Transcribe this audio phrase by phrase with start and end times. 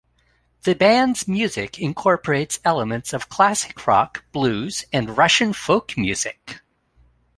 [0.63, 6.61] The band's music incorporates elements of classic rock, blues, and Russian folk music.